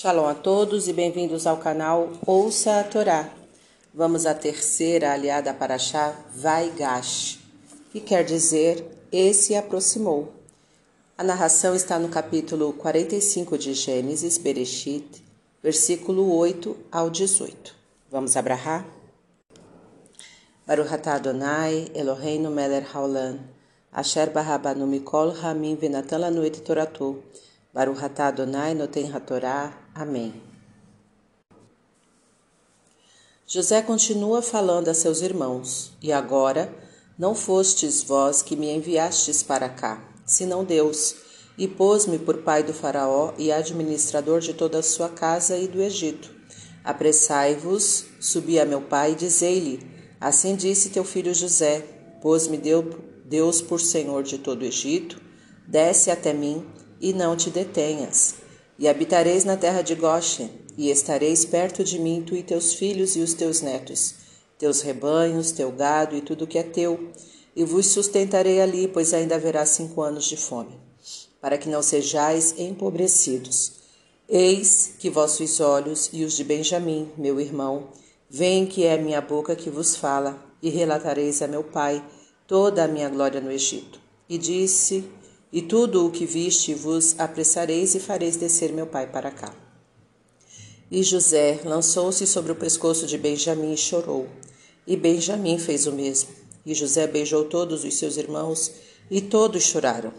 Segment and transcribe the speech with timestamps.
[0.00, 3.28] Shalom a todos e bem-vindos ao canal Ouça a Torá.
[3.92, 7.38] Vamos à terceira aliada para Chá Vaigash,
[7.92, 8.82] que quer dizer
[9.12, 10.32] esse aproximou.
[11.18, 15.22] A narração está no capítulo 45 de Gênesis, Bereshit,
[15.62, 17.76] versículo 8 ao 18.
[18.10, 18.86] Vamos abrahar?
[20.66, 23.38] Baruch atah Adonai, Eloheinu melech haolam,
[23.92, 27.22] asher barabanu mikol hamim venatan lanu et toratu,
[27.72, 29.70] Baruch atah Adonai noten hatorá.
[30.00, 30.32] Amém.
[33.46, 36.74] José continua falando a seus irmãos, e agora
[37.18, 41.16] não fostes vós que me enviastes para cá, senão Deus,
[41.58, 45.82] e pôs-me por pai do Faraó e administrador de toda a sua casa e do
[45.82, 46.30] Egito.
[46.82, 49.86] Apressai-vos, subi a meu pai e dizei-lhe:
[50.18, 51.80] Assim disse teu filho José:
[52.22, 52.58] Pôs-me
[53.26, 55.20] Deus por senhor de todo o Egito,
[55.68, 56.66] desce até mim
[56.98, 58.48] e não te detenhas.
[58.80, 63.14] E habitareis na terra de Goshen, e estareis perto de mim, tu e teus filhos
[63.14, 64.14] e os teus netos,
[64.58, 67.10] teus rebanhos, teu gado e tudo que é teu,
[67.54, 70.80] e vos sustentarei ali, pois ainda haverá cinco anos de fome,
[71.42, 73.72] para que não sejais empobrecidos.
[74.26, 77.88] Eis que vossos olhos e os de Benjamim, meu irmão,
[78.30, 82.02] veem que é minha boca que vos fala, e relatareis a meu pai
[82.46, 84.00] toda a minha glória no Egito.
[84.26, 85.04] E disse
[85.52, 89.52] e tudo o que viste vos apressareis e fareis descer meu pai para cá.
[90.90, 94.28] E José lançou-se sobre o pescoço de Benjamim e chorou.
[94.86, 96.30] E Benjamim fez o mesmo.
[96.66, 98.72] E José beijou todos os seus irmãos,
[99.10, 100.12] e todos choraram.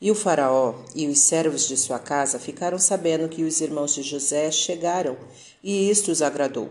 [0.00, 4.02] E o Faraó e os servos de sua casa ficaram sabendo que os irmãos de
[4.02, 5.16] José chegaram,
[5.62, 6.70] e isto os agradou.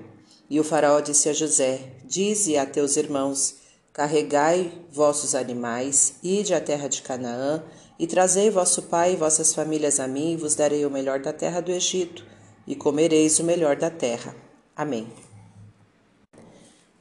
[0.49, 3.55] E o Faraó disse a José: Dize a teus irmãos:
[3.91, 7.63] Carregai vossos animais, ide à terra de Canaã,
[7.97, 11.31] e trazei vosso pai e vossas famílias a mim, e vos darei o melhor da
[11.31, 12.25] terra do Egito,
[12.67, 14.35] e comereis o melhor da terra.
[14.75, 15.07] Amém.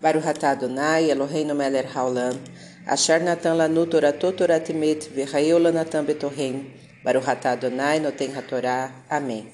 [0.01, 2.39] Baruch atah Adonai, Eloheinu melech haolam,
[2.87, 6.71] asher natan lanu toratot toratimet, v'chayeu lanatan betorreim,
[7.03, 8.91] Baruch atah Adonai, noten hatorá.
[9.11, 9.53] Amém.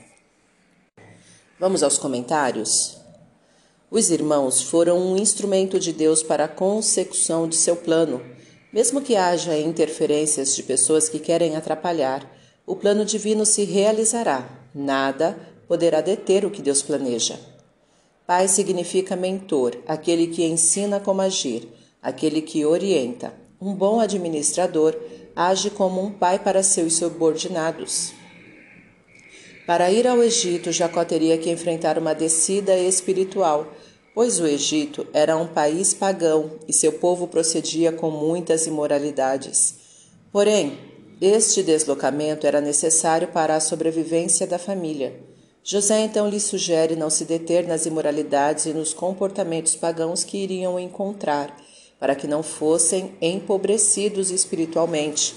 [1.59, 2.97] Vamos aos comentários?
[3.91, 8.23] Os irmãos foram um instrumento de Deus para a consecução de seu plano,
[8.73, 12.31] mesmo que haja interferências de pessoas que querem atrapalhar,
[12.67, 14.49] o plano divino se realizará.
[14.75, 15.37] Nada
[15.67, 17.39] poderá deter o que Deus planeja.
[18.27, 21.69] Pai significa mentor, aquele que ensina como agir,
[22.01, 23.35] aquele que orienta.
[23.61, 24.97] Um bom administrador
[25.35, 28.13] age como um pai para seus subordinados.
[29.67, 33.73] Para ir ao Egito, Jacó teria que enfrentar uma descida espiritual
[34.15, 39.75] pois o Egito era um país pagão e seu povo procedia com muitas imoralidades.
[40.33, 40.79] Porém,
[41.21, 45.21] este deslocamento era necessário para a sobrevivência da família.
[45.63, 50.81] José então lhe sugere não se deter nas imoralidades e nos comportamentos pagãos que iriam
[50.81, 51.55] encontrar,
[51.99, 55.37] para que não fossem empobrecidos espiritualmente.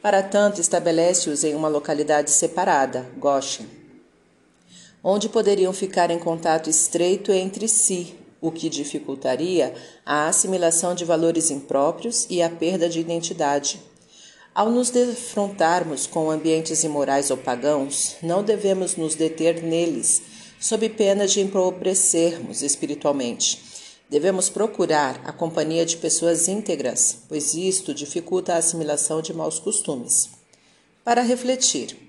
[0.00, 3.85] Para tanto, estabelece-os em uma localidade separada, Goshen
[5.02, 9.74] onde poderiam ficar em contato estreito entre si, o que dificultaria
[10.04, 13.80] a assimilação de valores impróprios e a perda de identidade.
[14.54, 20.22] Ao nos defrontarmos com ambientes imorais ou pagãos, não devemos nos deter neles,
[20.58, 23.62] sob pena de empobrecermos espiritualmente.
[24.08, 30.30] Devemos procurar a companhia de pessoas íntegras, pois isto dificulta a assimilação de maus costumes.
[31.04, 32.05] Para refletir,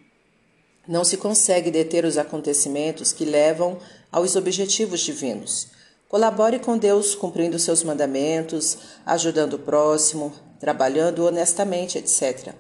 [0.88, 3.78] não se consegue deter os acontecimentos que levam
[4.12, 5.68] aos objetivos divinos.
[6.08, 12.54] Colabore com Deus cumprindo seus mandamentos, ajudando o próximo, trabalhando honestamente, etc.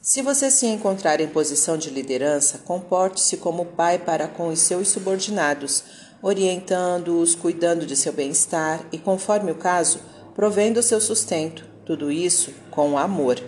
[0.00, 4.88] Se você se encontrar em posição de liderança, comporte-se como pai para com os seus
[4.88, 5.84] subordinados,
[6.20, 10.00] orientando-os, cuidando de seu bem-estar e, conforme o caso,
[10.34, 11.64] provendo o seu sustento.
[11.86, 13.40] Tudo isso com amor.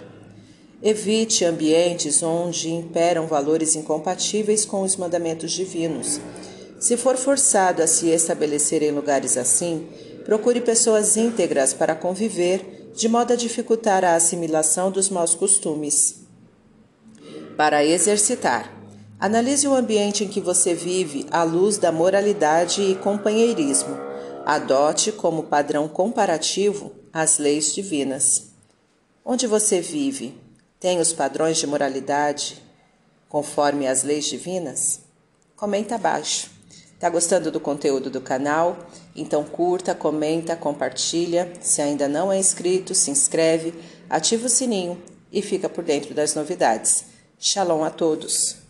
[0.86, 6.20] Evite ambientes onde imperam valores incompatíveis com os mandamentos divinos.
[6.78, 9.88] Se for forçado a se estabelecer em lugares assim,
[10.26, 16.16] procure pessoas íntegras para conviver, de modo a dificultar a assimilação dos maus costumes.
[17.56, 18.70] Para exercitar,
[19.18, 23.96] analise o ambiente em que você vive à luz da moralidade e companheirismo.
[24.44, 28.50] Adote como padrão comparativo as leis divinas.
[29.24, 30.43] Onde você vive?
[30.84, 32.62] Tem os padrões de moralidade
[33.26, 35.00] conforme as leis divinas?
[35.56, 36.50] Comenta abaixo.
[37.00, 38.76] Tá gostando do conteúdo do canal?
[39.16, 41.50] Então curta, comenta, compartilha.
[41.58, 43.72] Se ainda não é inscrito, se inscreve,
[44.10, 45.02] ativa o sininho
[45.32, 47.06] e fica por dentro das novidades.
[47.38, 48.63] Shalom a todos!